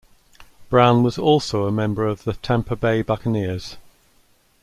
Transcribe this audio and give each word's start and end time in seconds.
Brown 0.71 1.03
was 1.03 1.19
also 1.19 1.67
a 1.67 1.71
member 1.71 2.07
of 2.07 2.23
the 2.23 2.33
Tampa 2.33 2.75
Bay 2.75 3.03
Buccaneers. 3.03 3.77